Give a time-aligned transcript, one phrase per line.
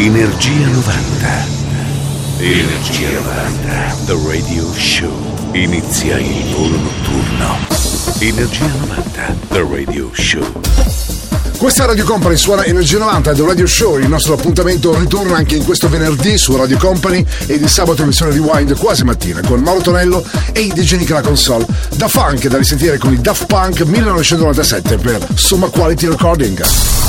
[0.00, 1.46] Energia 90.
[2.38, 3.96] Energia 90.
[4.06, 5.10] The Radio Show.
[5.54, 7.58] Inizia il volo notturno.
[8.20, 9.36] Energia 90.
[9.48, 10.60] The Radio Show.
[11.56, 15.64] Questa Radio Company suona Energia 90 The Radio Show, il nostro appuntamento ritorna anche in
[15.64, 20.24] questo venerdì su Radio Company e di sabato emissione Rewind quasi mattina con Mauro Tonello
[20.52, 21.66] e i DJ Nick la console.
[21.96, 27.07] Da funk da risentire con i Daft Punk 1997 per Summa Quality Recording.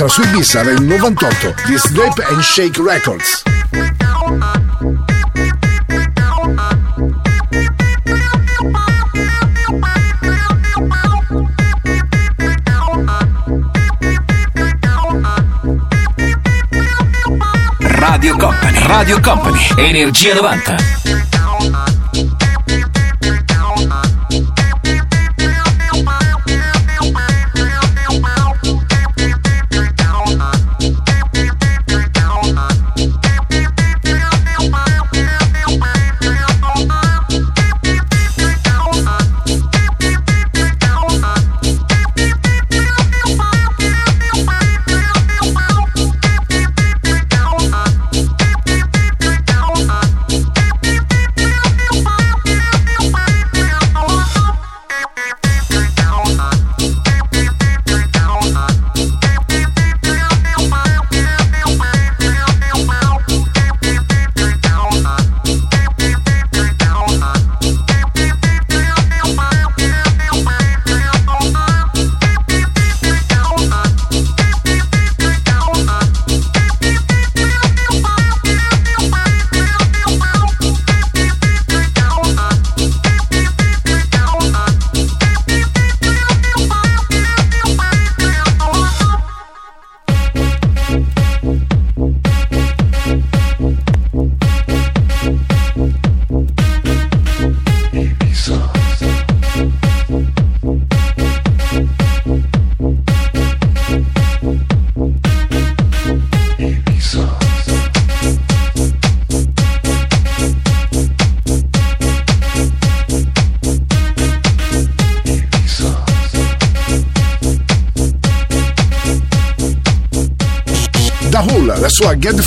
[0.00, 3.42] Mixer su Ibiza nel 98 di Snape and Shake Records.
[17.78, 20.89] Radio Company, Radio Company, Energia 90.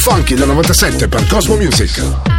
[0.04, 2.33] Funky del 97 per Cosmo Music.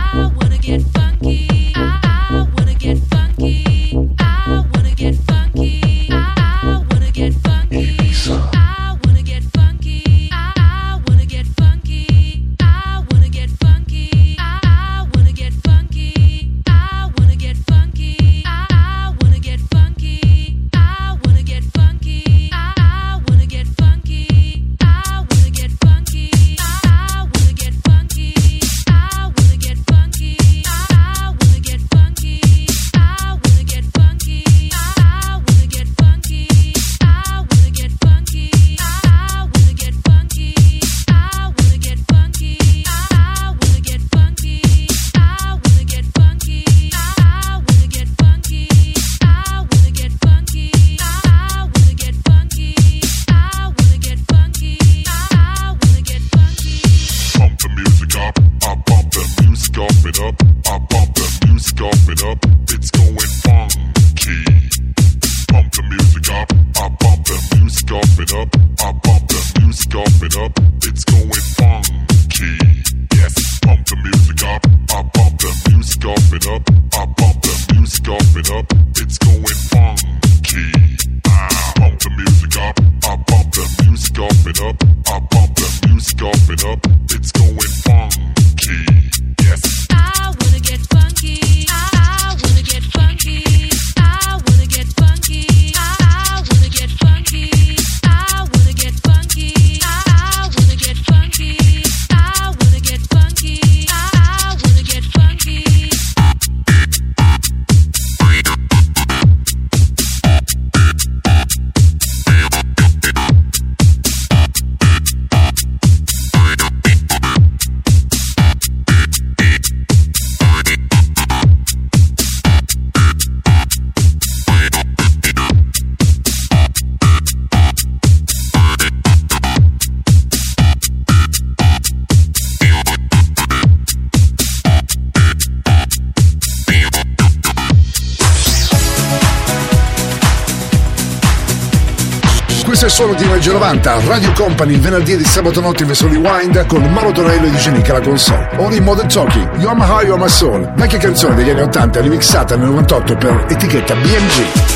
[143.75, 147.55] 80 Radio Company il venerdì e il sabato notte verso Rewind con Mauro Torello ed
[147.55, 148.49] Eugenica alla console.
[148.57, 153.47] Only Modern Talking, Yamaha Yamaha Soul, vecchia canzone degli anni 80 remixata nel 98 per
[153.49, 154.74] etichetta BMG.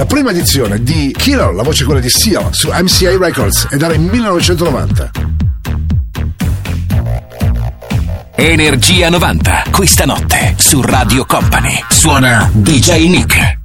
[0.00, 3.92] La prima edizione di Killer, la voce quella di Seal, su MCA Records, ed era
[3.92, 5.10] in 1990.
[8.34, 11.84] Energia 90, questa notte su Radio Company.
[11.90, 13.59] Suona DJ Nick.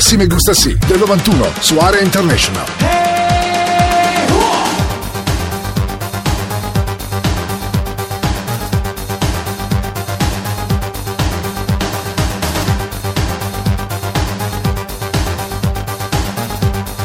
[0.00, 2.64] Sì me gusta sì del 91 su Area International.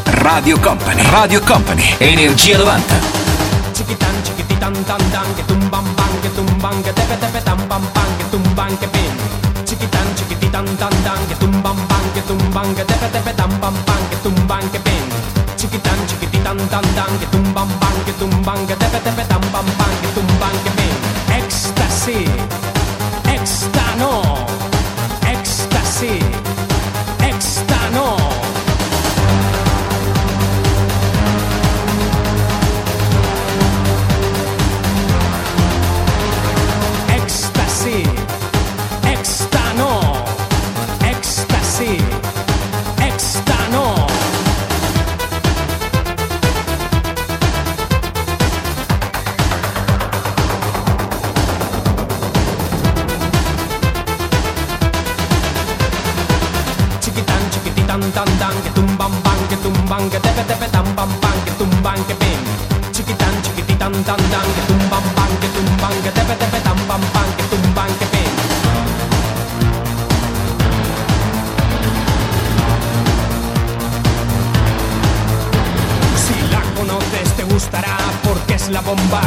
[0.06, 2.96] Radio Company, Radio Company, Energia 90.
[3.74, 8.18] Chiquitan, chiquititan, tan, tan, que tumban, bang, que tumban, que tepe, tepe, tam, pam, pam,
[8.18, 9.13] que tumban, que pin.
[10.54, 14.10] Chiquitan, chiquititan, tan, tan, que tumban, bang, que tumban, que tepe, tepe, tam, pam, pam,
[14.12, 15.10] que tumban, que pin.
[15.58, 17.26] Chiquitan, chiquititan, tan, tan, que
[17.82, 20.94] bang, que tumban, que tepe, tepe, tam, pam, pam, que tumban, que pin.
[21.40, 22.26] Ecstasy,
[23.34, 24.22] extano,
[25.26, 26.20] ecstasy,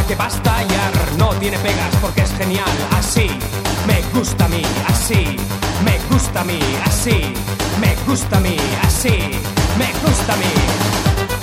[0.09, 0.93] que va a estallar.
[1.19, 2.77] No tiene pegas porque es genial.
[2.99, 3.29] Así
[3.87, 5.37] me gusta a mí, así
[5.85, 7.33] me gusta a mí, así
[7.81, 9.17] me gusta a mí, así
[9.79, 11.36] me gusta a mí.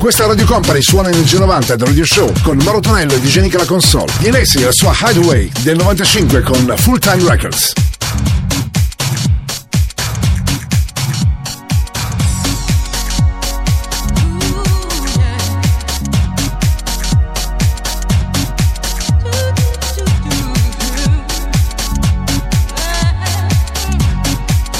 [0.00, 3.66] Questa Radio Company suona Energia 90 del Radio Show con Mauro Tonello e Nick la
[3.66, 4.10] console.
[4.18, 7.72] Di Alessi la sua Hideaway del 95 con Full Time Records.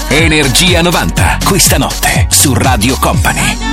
[0.08, 3.69] Energia 90, questa notte su Radio Company.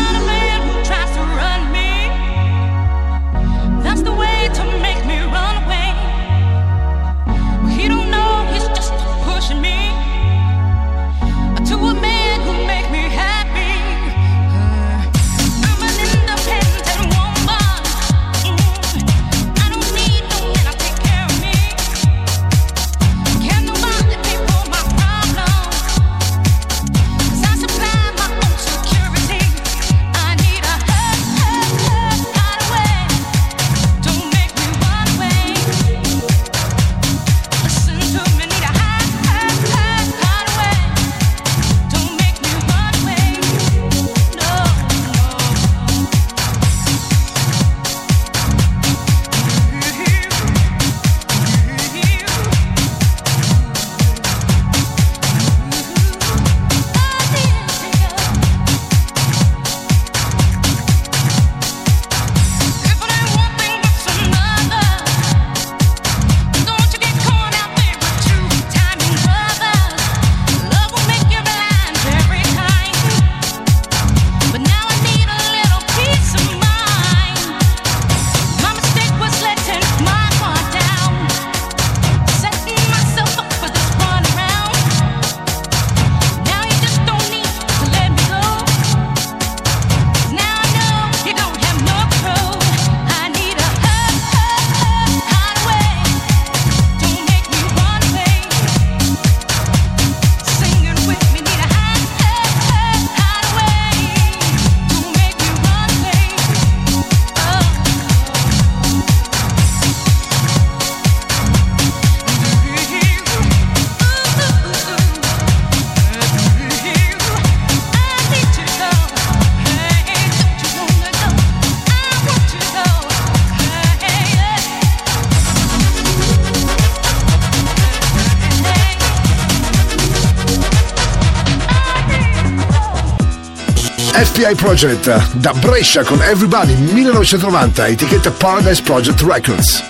[134.48, 139.84] FBI Project da Brescia con Everybody 1990, etichetta Paradise Project Records.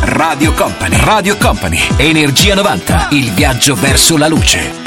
[0.00, 4.85] Radio Company, Radio Company, Energia 90, il viaggio verso la luce.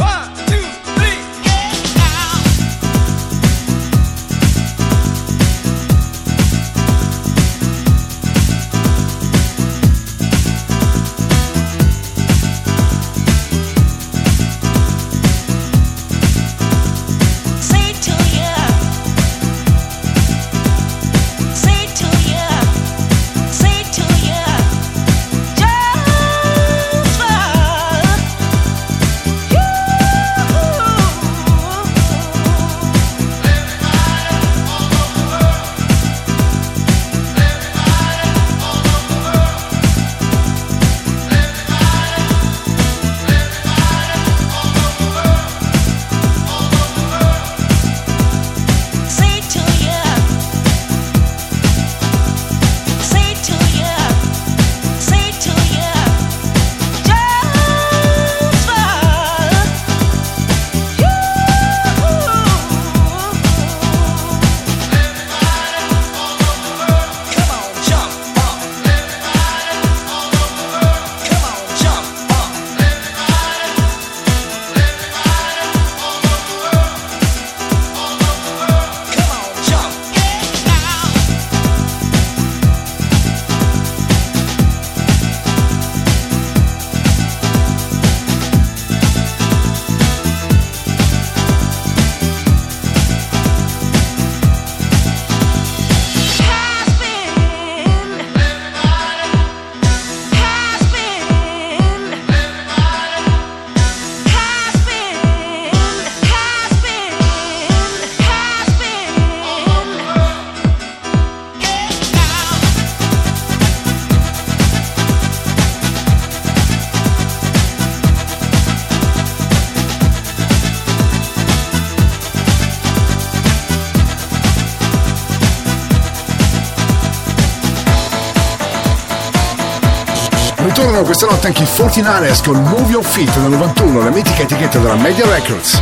[131.10, 134.94] Questa notte anche i 49ers con Move Your Feet del 91, la mitica etichetta della
[134.94, 135.82] Media Records.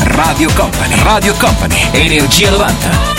[0.00, 3.11] Radio Company, Radio Company, Energia 90.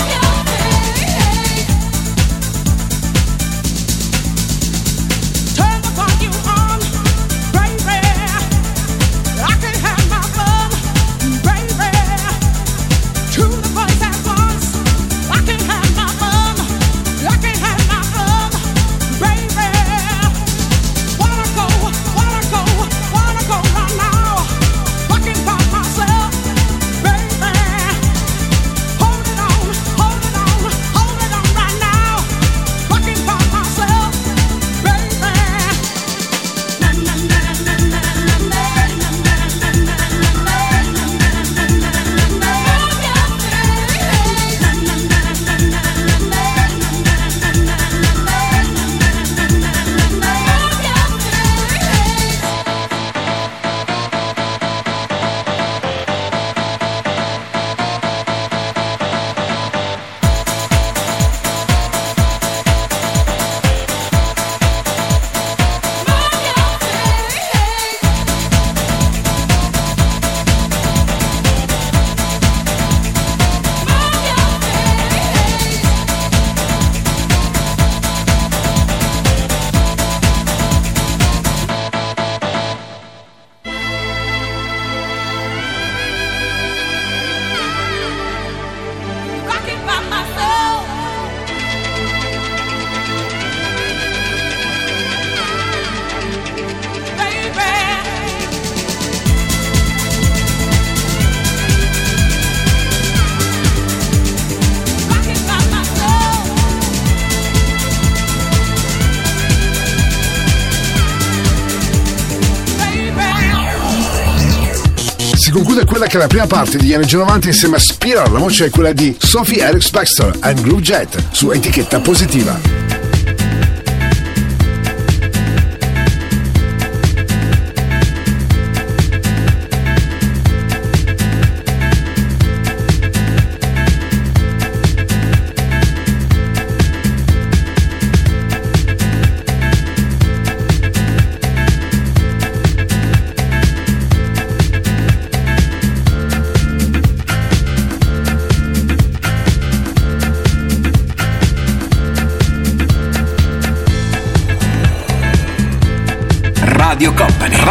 [116.14, 119.16] Che la prima parte degli anni 90 insieme a Spiral, la voce è quella di
[119.18, 122.83] Sophie Alex Baxter and Groove Jet su etichetta positiva.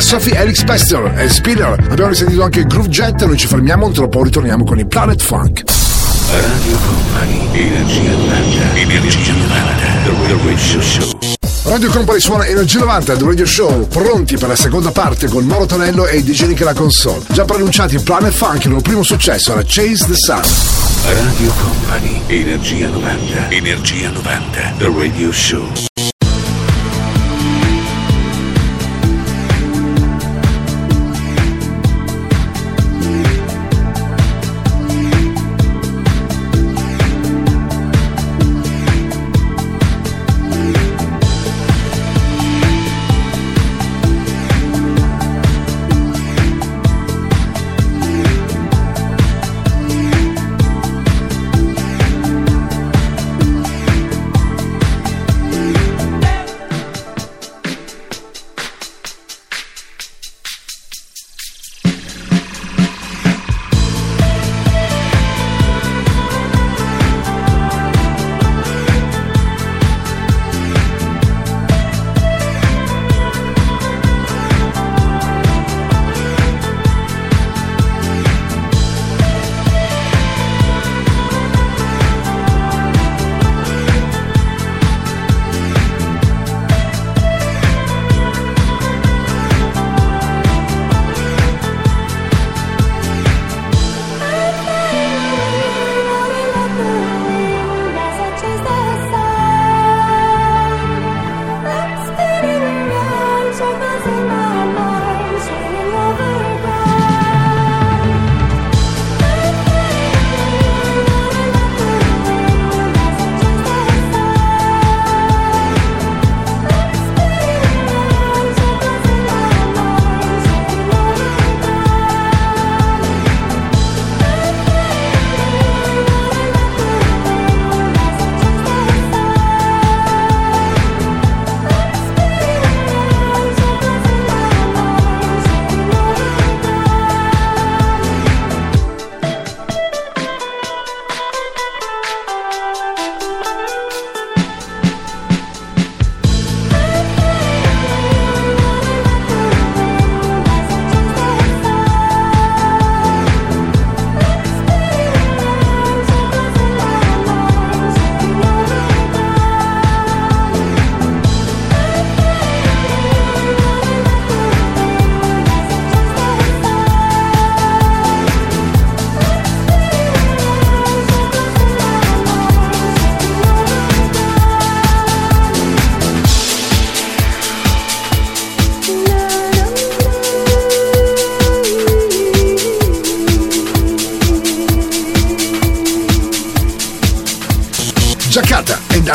[0.00, 1.72] Sophie Alex Pester e Spinner.
[1.90, 5.64] Abbiamo risentito anche Groove Jet, noi ci fermiamo, un po' ritorniamo con i Planet Funk.
[6.30, 11.18] Radio Company, Energia 90, Energia 90, The Radio Show.
[11.64, 15.66] Radio Company suona Energia 90 del Radio Show, pronti per la seconda parte con Mauro
[15.66, 17.22] Tonello e DJ Nick la console.
[17.30, 20.42] Già pronunciati Planet Funk, il loro primo successo era Chase the Sun.
[21.04, 26.07] Radio Company, Energia 90, Energia 90, The Radio Show.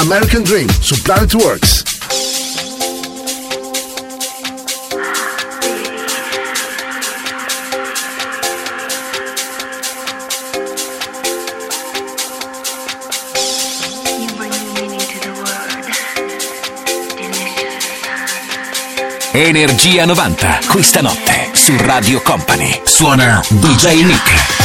[0.04, 1.84] American Dream su Planet Works.
[19.32, 22.82] Energia 90, questa notte su Radio Company.
[22.84, 24.63] Suona DJ Nick.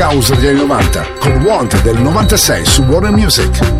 [0.00, 3.79] House degli anni 90, con Want del 96 su Warner Music.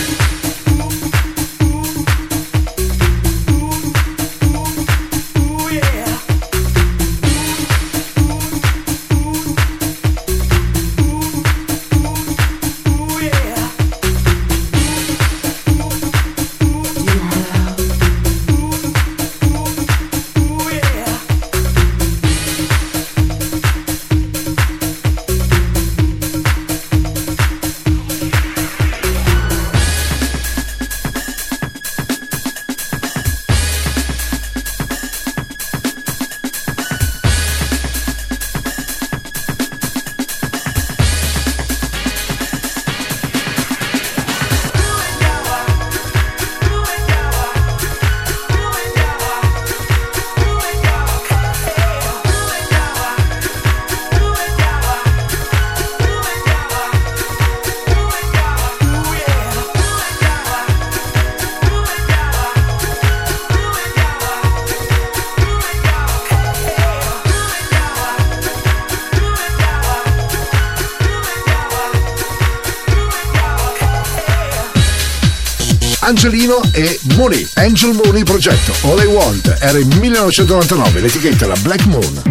[77.21, 82.30] Mooney, Angel Mooney progetto All I Want, era il 1999, l'etichetta la Black Moon.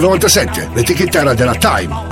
[0.00, 2.09] 97, l'etichettera della Time.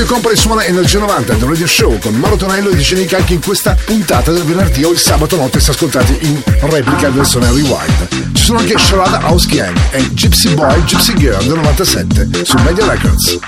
[0.00, 3.42] Radio Company suona Energia 90 The Radio Show con Mauro Tonello e Dicenica anche in
[3.42, 8.32] questa puntata del venerdì o il sabato notte se ascoltati in replica del Sonar Rewind.
[8.32, 12.86] Ci sono anche Sharada House Gang e Gypsy Boy Gypsy Girl del 97 su Media
[12.86, 13.38] Records.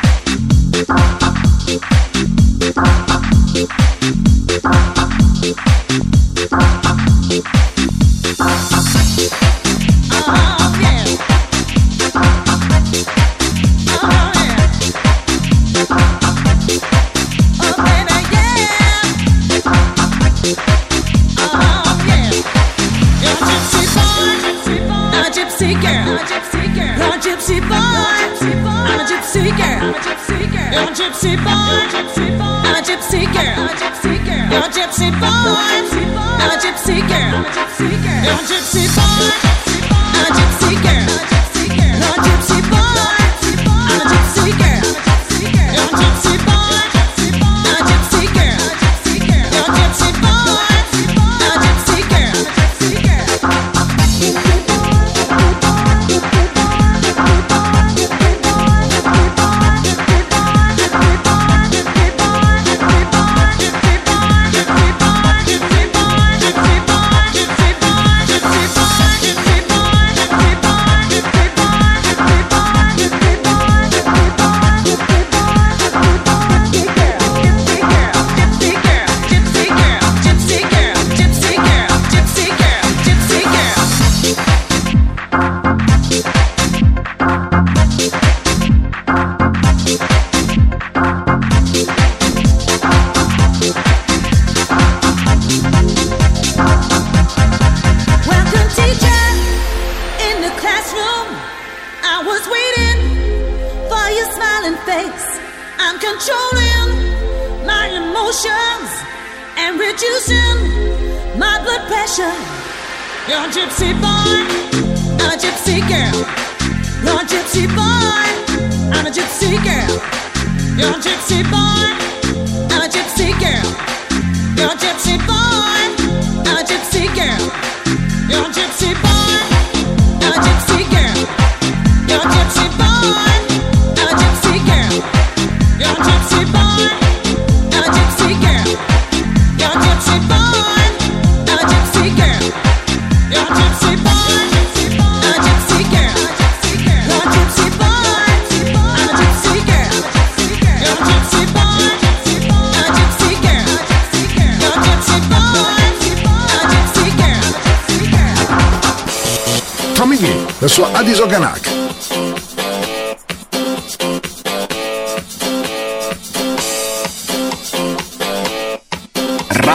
[8.37, 9.52] Thank
[30.73, 37.93] You're a gypsy boy, a gypsy girl, a gypsy boy, a gypsy girl, gypsy
[38.25, 39.52] a gypsy boy.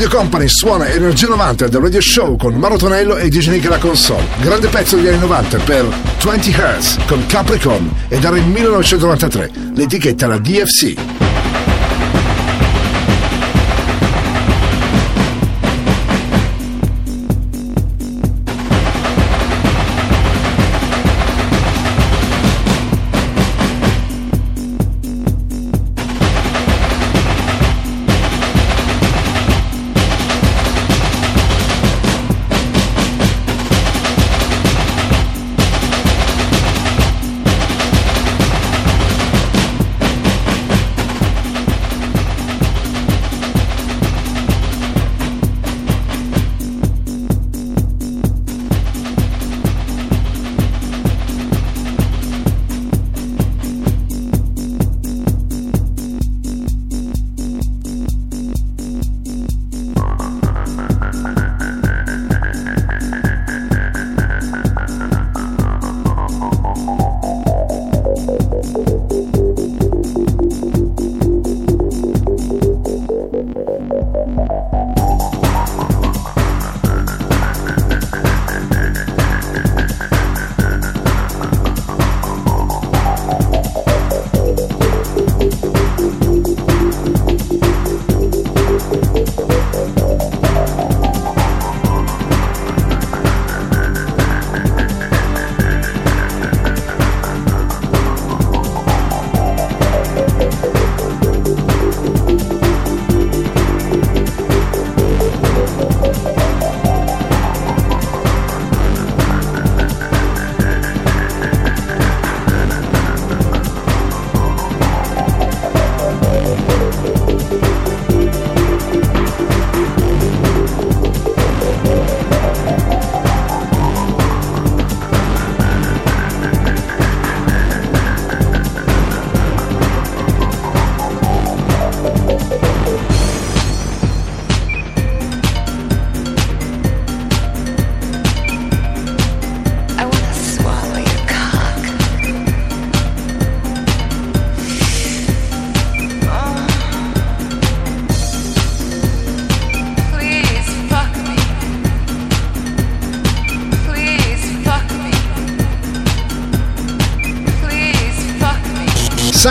[0.00, 4.24] Radio Company suona Energia 90 del Radio Show con Maro Tonello e Nick alla console.
[4.40, 5.86] Grande pezzo degli anni 90 per
[6.24, 9.50] 20 Hertz con Capricorn ed era il 1993.
[9.74, 11.09] L'etichetta la DFC.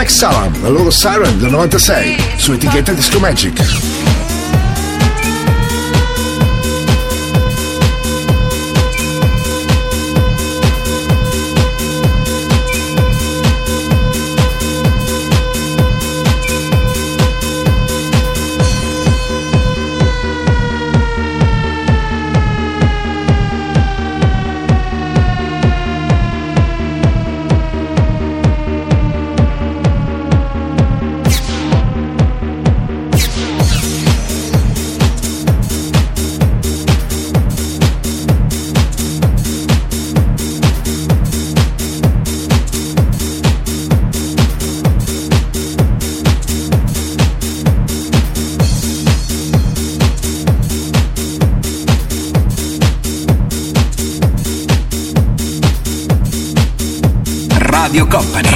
[0.00, 3.89] Sex Salam, la loro Siren del 96, su etichetta Disco Magic.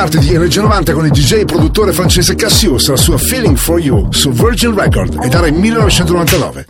[0.00, 3.78] Parte di Energia 90 con il DJ e produttore francese Cassius, la sua Feeling for
[3.78, 6.66] You su Virgin Record ed era il 1999.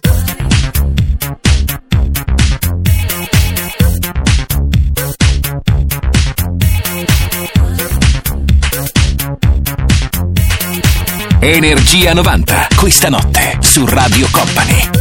[11.38, 14.99] Energia 90, questa notte su Radio Company.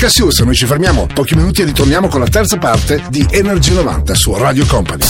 [0.00, 4.14] Cassius noi ci fermiamo pochi minuti e ritorniamo con la terza parte di Energy 90
[4.14, 5.04] su Radio Company.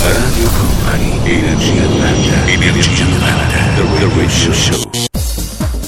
[0.00, 4.90] Radio Company, Energia 90, Energia 90, The Radio Show.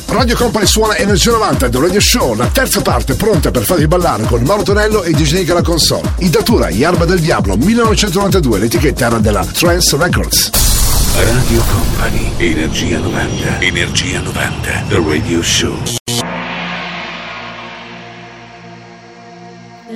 [0.07, 4.24] Radio Company suona Energia 90 The Radio Show, la terza parte pronta per farvi ballare
[4.24, 6.12] con Mauro Tonello e DJ alla console.
[6.18, 10.51] In datura Yarba del Diablo 1992, l'etichetta era della Trance Records.
[11.14, 15.99] Radio Company, Energia 90, Energia 90, The Radio Show.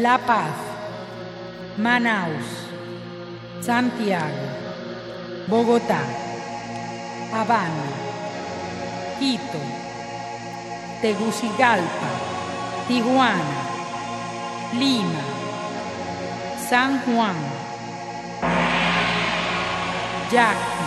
[0.04, 0.56] La Paz,
[1.78, 2.48] Manaus,
[3.62, 4.44] Santiago,
[5.48, 6.02] Bogotá,
[7.32, 7.88] Habana,
[9.18, 9.62] Quito,
[11.00, 12.10] Tegucigalpa,
[12.86, 13.60] Tijuana,
[14.78, 15.24] Lima,
[16.68, 17.36] San Juan,
[20.30, 20.86] Yaqui,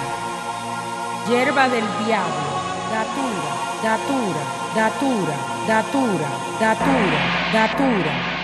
[1.27, 2.49] Yerba del Diablo,
[2.93, 3.51] Datura,
[3.81, 4.43] Datura,
[4.75, 7.19] Datura, Datura, Datura,
[7.51, 8.36] Datura.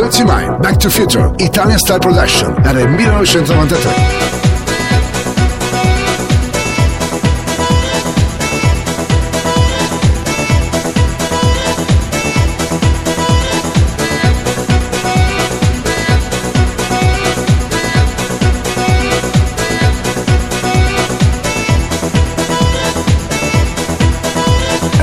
[0.00, 4.38] Dirty Mind, Back to Future, Italian Style Production, era il 1993.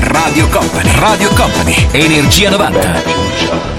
[0.00, 3.77] Radio Company, Radio Company, Energia 90.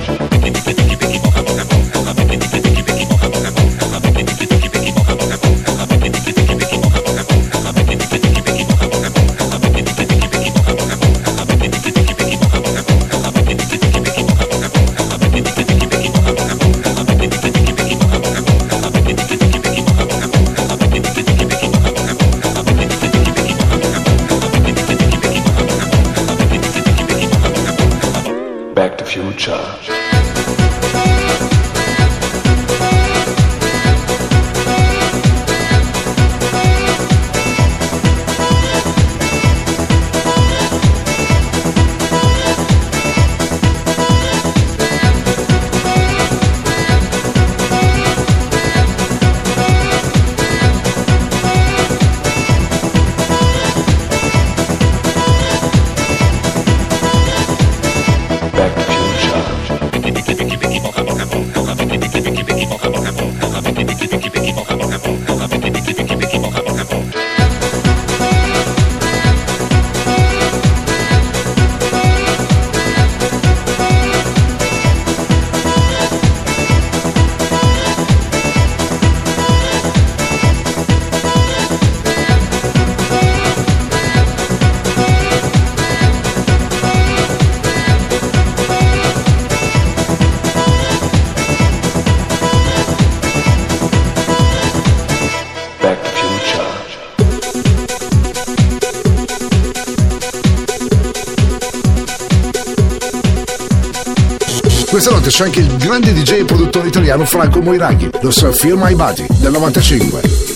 [105.29, 109.51] c'è anche il grande DJ e produttore italiano Franco Moiraghi, lo Safir My Body del
[109.51, 110.48] 95.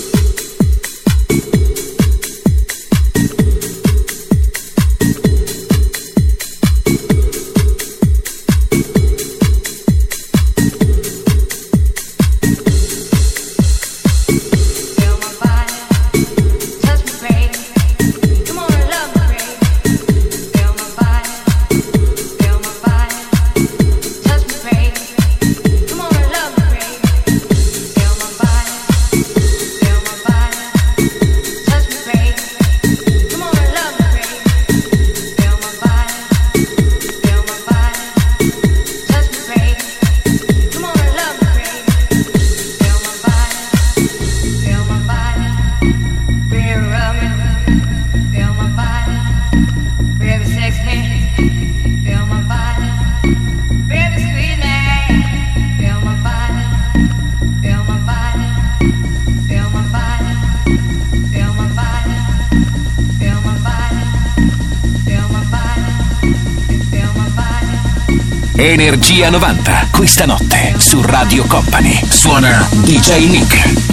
[69.44, 69.90] 90.
[69.92, 73.93] Questa notte su Radio Company suona DJ Nick.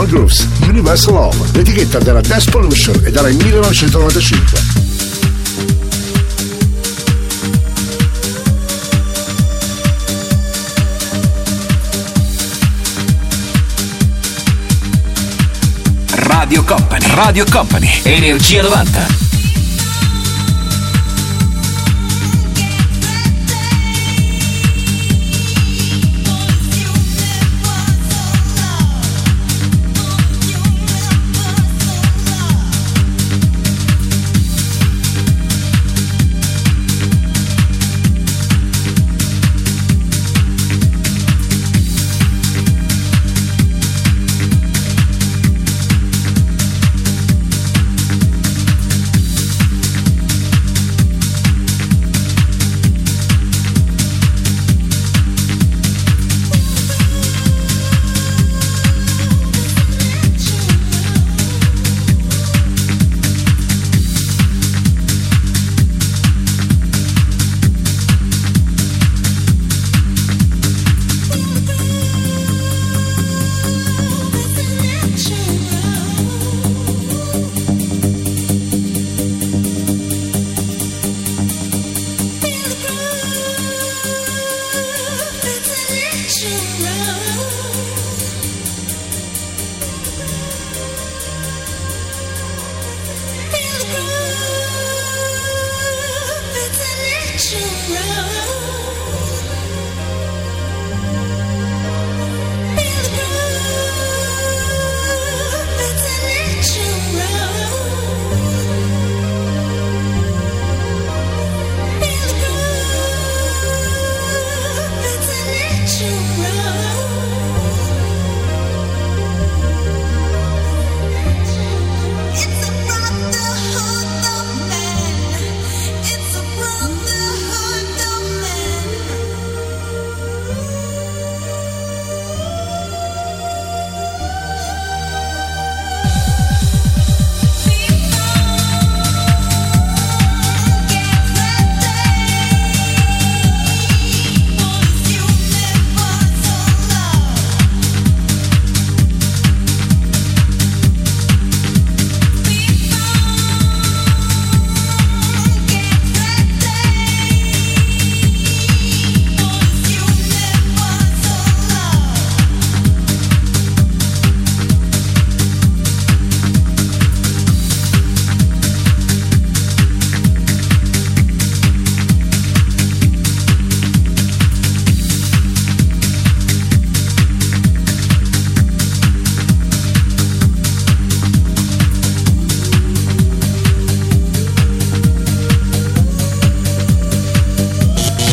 [0.00, 4.62] All Grooves, Universal Love, l'etichetta della Death Pollution e era 1995.
[16.14, 19.29] Radio Company, Radio Company, Energia 90.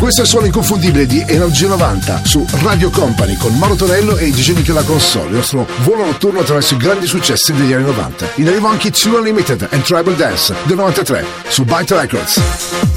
[0.08, 4.28] Questo è il suono inconfondibile di Energia 90 su Radio Company con Mauro Tonello e
[4.28, 8.30] i Gigeni della Console, il nostro volo notturno attraverso i grandi successi degli anni 90.
[8.36, 12.97] In arrivo anche Two Unlimited and Tribal Dance del 93 su Byte Records.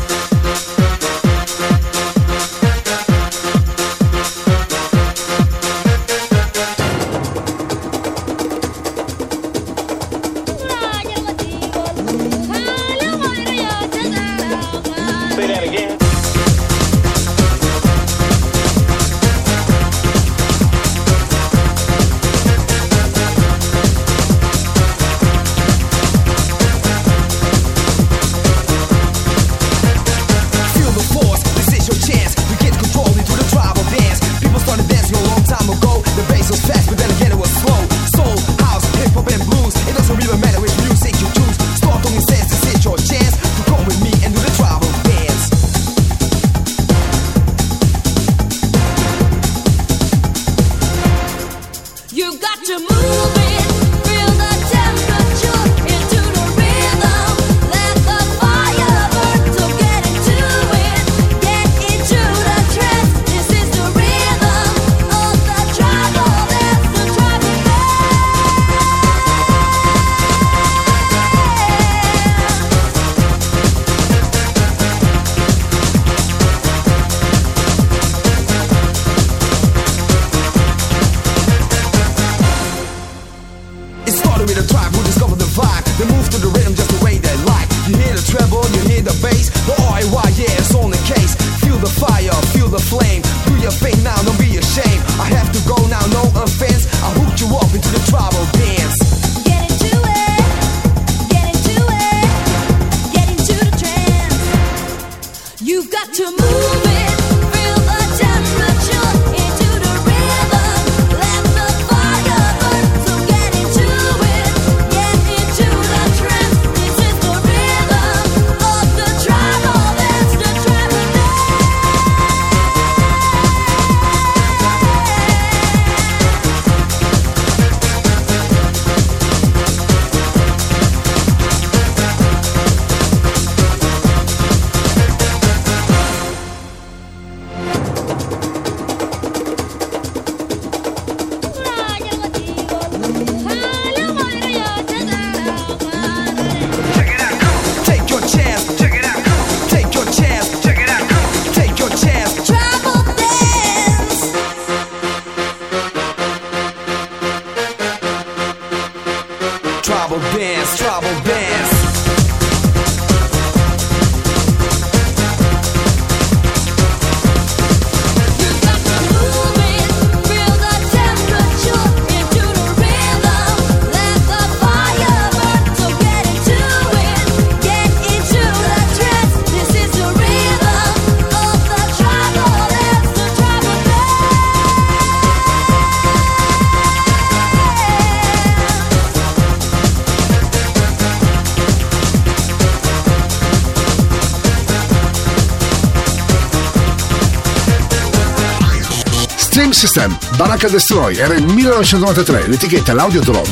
[200.61, 203.48] Rock and Destroy, era il 1993, l'etichetta l'audio Drone.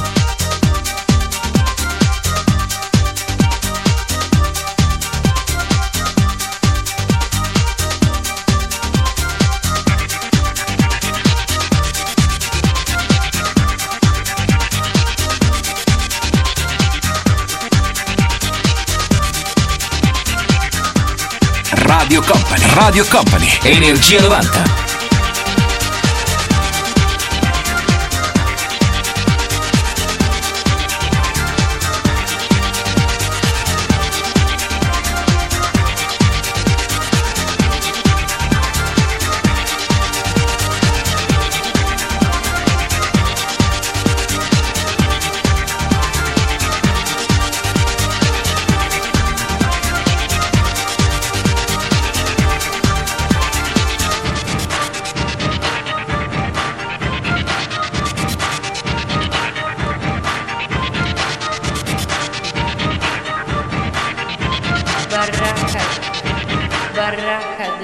[21.86, 22.66] Radio Company.
[22.74, 23.58] Radio Company.
[23.62, 24.87] Energia 90.
[67.10, 67.77] barajas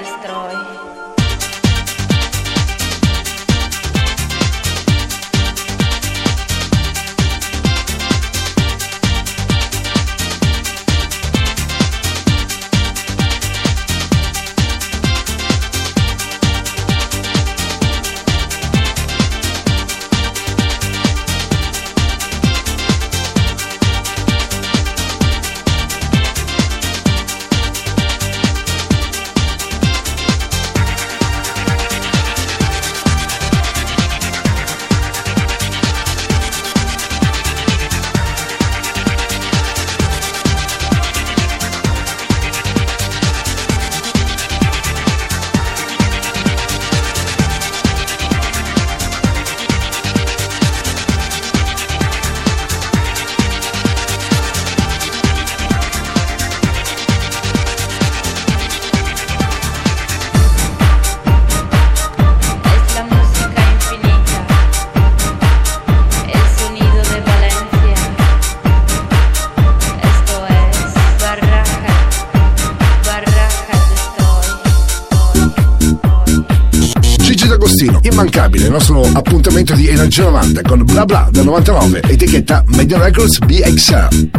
[80.15, 84.34] 1090 con bla bla del 99, etichetta Media Records BXR.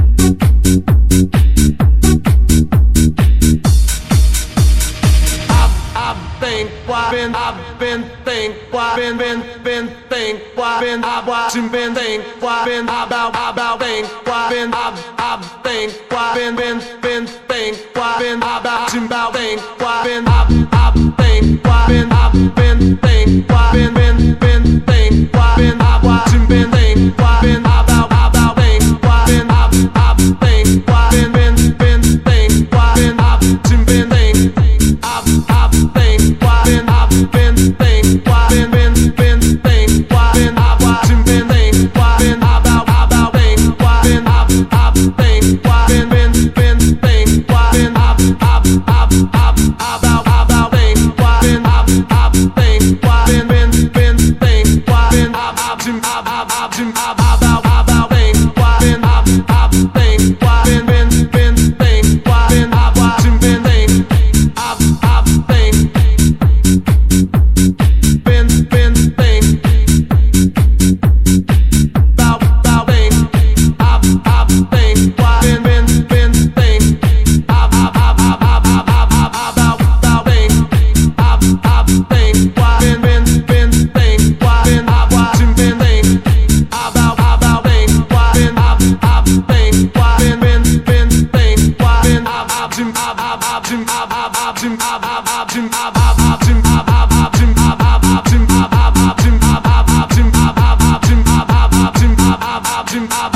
[102.86, 103.35] I've been, I've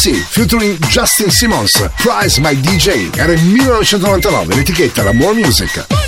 [0.00, 5.99] MC featuring Justin Simmons, Prize My DJ, era il 1999, l'etichetta la More Music.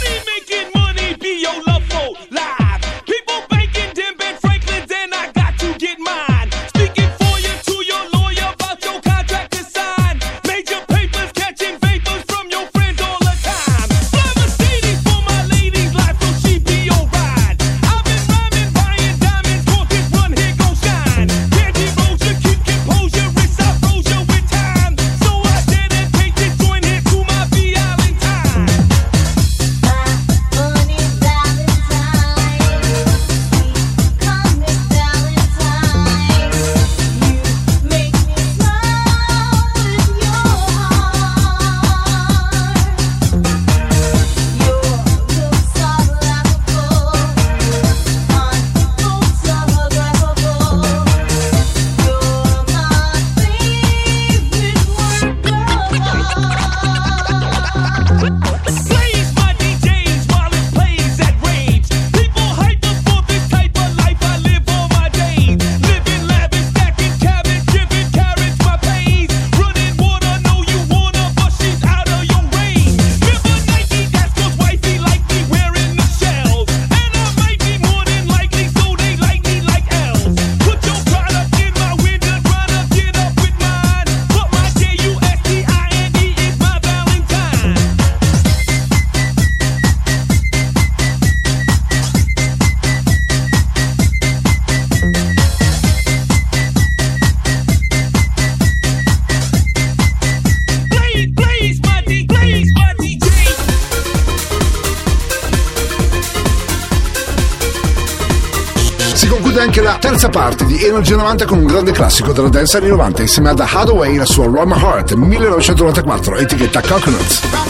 [110.23, 113.59] Terza parte di Energy 90 con un grande classico della dance anni 90 insieme ad
[113.59, 117.62] Hathaway la sua My Heart 1994, etichetta Coconuts.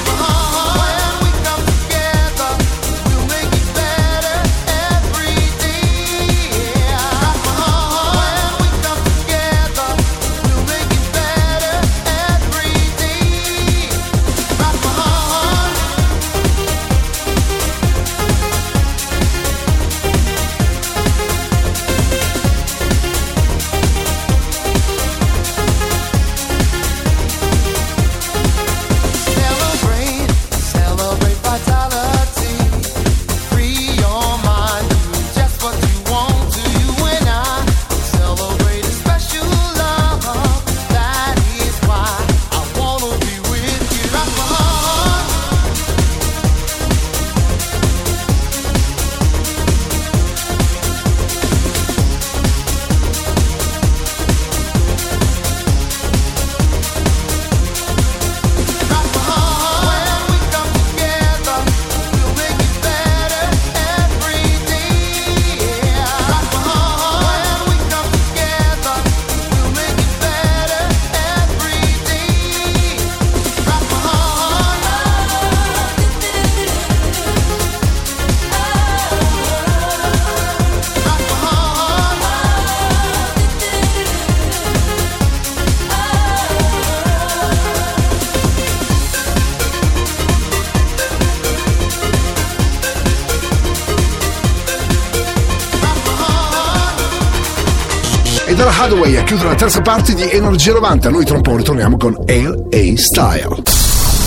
[98.63, 101.97] Dalla Hathaway a chiudere la terza parte di Energia 90, noi tra un po' ritorniamo
[101.97, 103.49] con Ale A Style.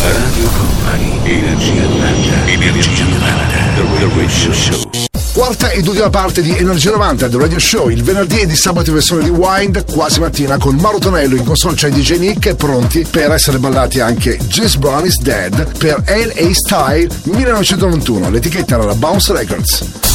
[0.02, 4.90] Radio Company, Energia 90, Energia 90, The Radio Show.
[5.32, 8.90] Quarta ed ultima parte di Energia 90 The Radio Show, il venerdì e di sabato
[8.90, 13.08] in versione di Wind, quasi mattina con Mauro Tonello in console c'è DJ Nick pronti
[13.10, 18.96] per essere ballati anche James Brown is Dead per LA Style 1991, l'etichetta era la
[18.96, 20.15] Bounce Records.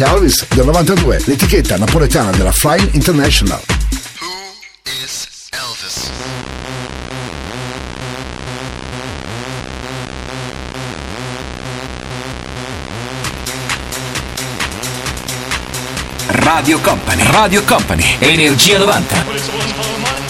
[0.00, 3.60] Elvis del 92, l'etichetta napoletana della Flying International.
[16.28, 17.22] Radio Company.
[17.30, 18.16] Radio Company.
[18.20, 20.21] Energia 90.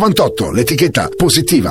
[0.00, 1.70] 98, l'etichetta positiva.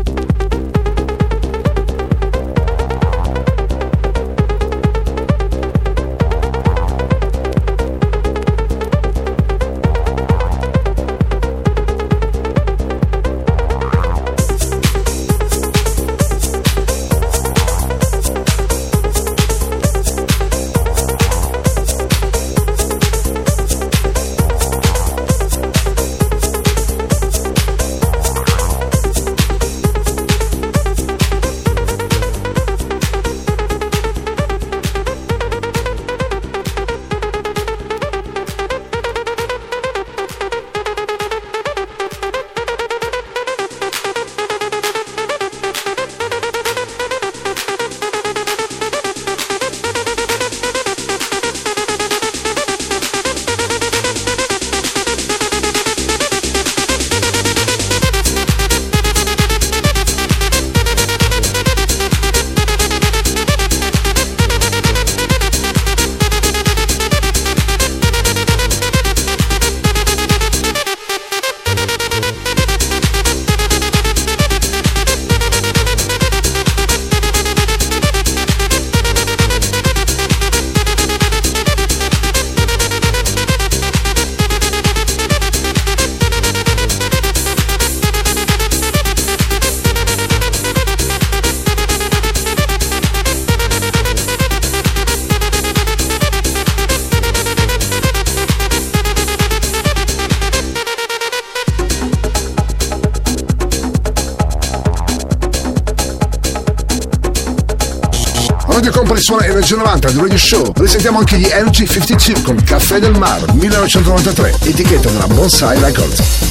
[109.77, 110.71] 90 del Radio Show.
[110.75, 116.50] Risentiamo anche gli Energy 52 con Caffè del Mar 1993, etichetta della Bonsai Records.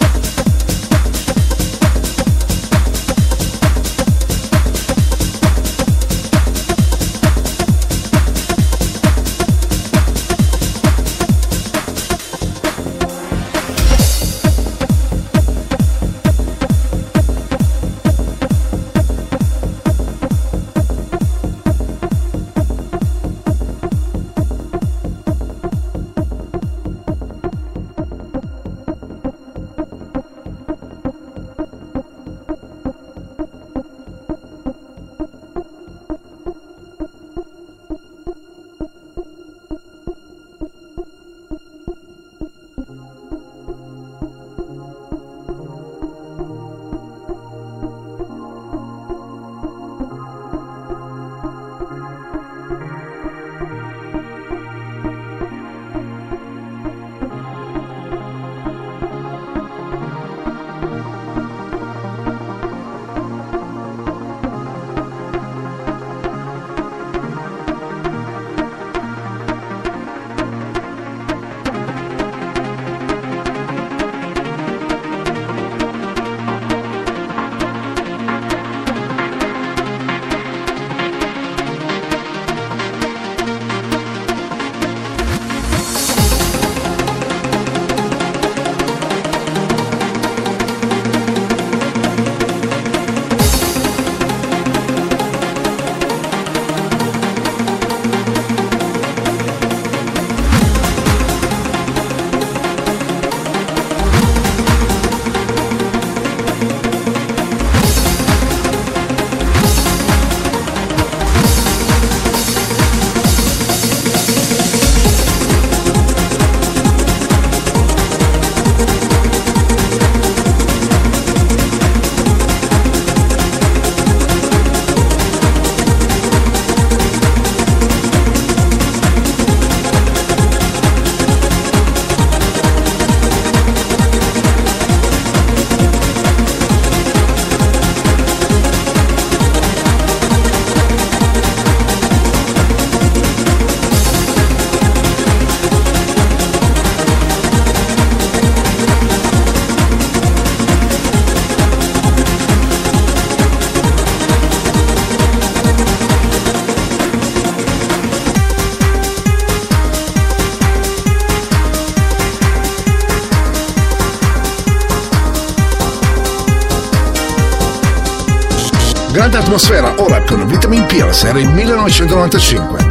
[169.51, 172.90] Atmosfera, ora con Vitamin Pills, era il 1995.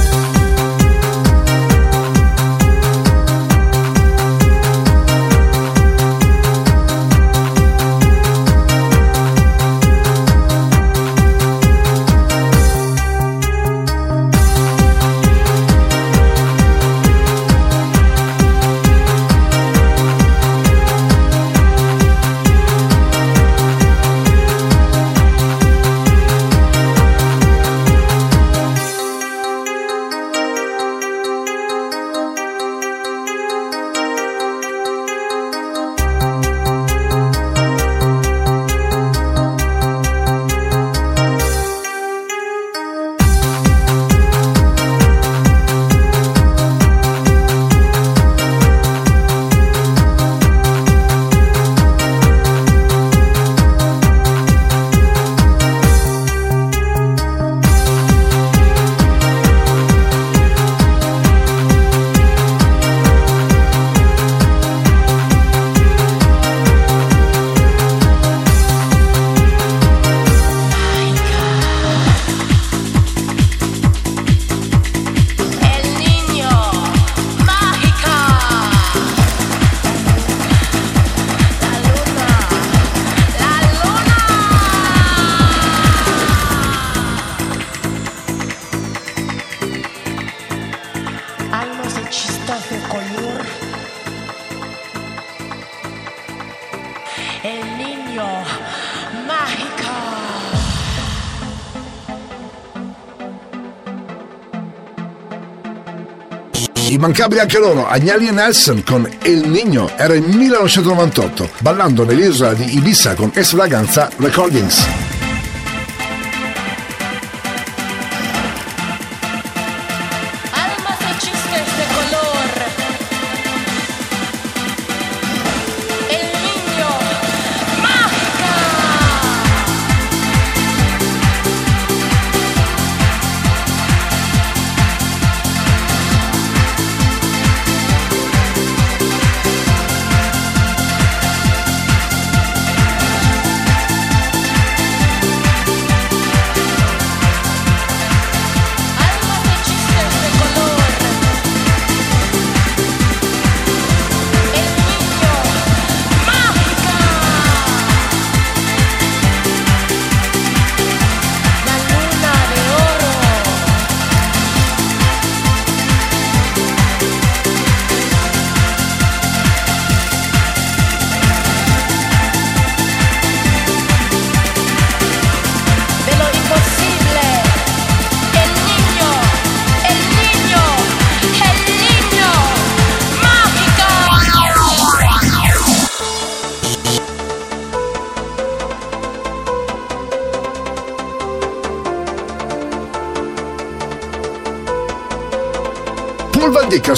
[107.01, 112.75] Immancabili anche loro, Agnelli e Nelson con El Niño, era il 1998, ballando nell'isola di
[112.77, 115.00] Ibiza con Esfraganza Recordings.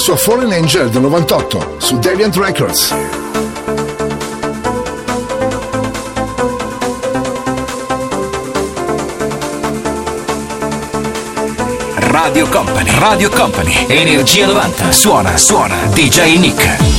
[0.04, 2.94] Suo Fallen Angel del 98 su Deviant Records.
[11.96, 16.93] Radio Company, Radio Company, Energia 90, suona, suona, DJ Nick.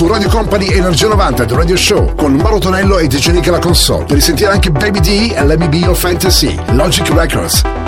[0.00, 3.58] Su Radio Company Energia 90 del Radio Show con Mauro Tonello e DJ Nick alla
[3.58, 7.79] console per risentire anche Baby D e Be Your Fantasy, Logic Records.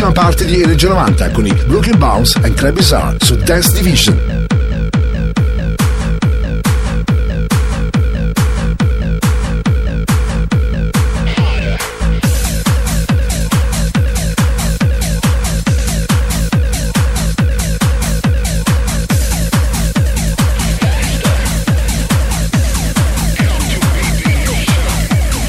[0.00, 3.36] Quarta ed ultima parte di Energia 90 con i Brooklyn Bounce and Club Bizarre su
[3.36, 4.48] Dance Division.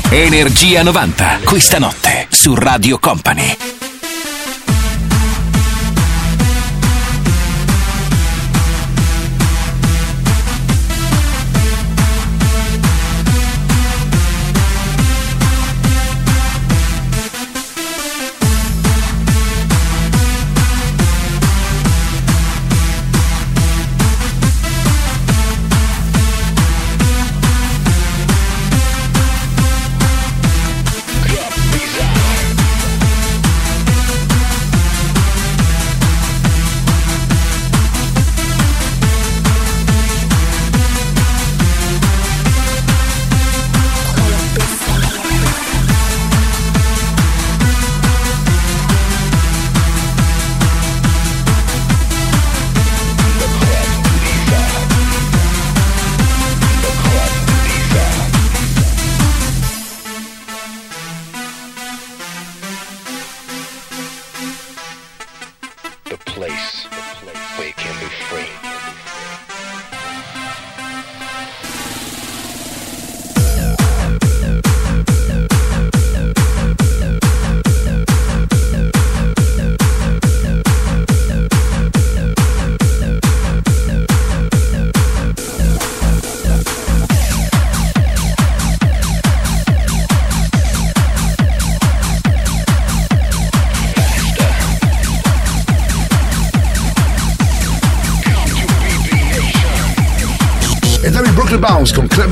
[0.09, 3.70] Energia 90, questa notte su Radio Company.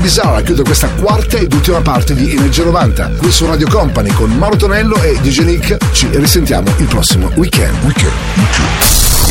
[0.00, 3.68] Club Bizarre a chiudere questa quarta ed ultima parte di Energia 90 qui su Radio
[3.68, 5.92] Company con Mauro Tonello e DJ Nick.
[5.92, 7.76] Ci risentiamo il prossimo weekend.
[7.84, 8.12] Weekend,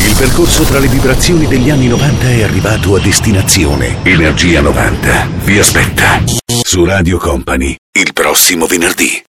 [0.06, 3.96] Il percorso tra le vibrazioni degli anni 90 è arrivato a destinazione.
[4.04, 6.22] Energia 90 vi aspetta.
[6.62, 9.29] Su Radio Company il prossimo venerdì.